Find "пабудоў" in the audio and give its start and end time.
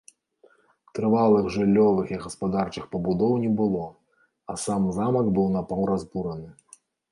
2.97-3.37